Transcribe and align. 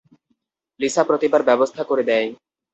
Lisa 0.79 1.03
প্রতিবার 1.03 1.41
ব্যবস্থা 1.43 1.81
করে 1.83 2.03
দেয়। 2.03 2.27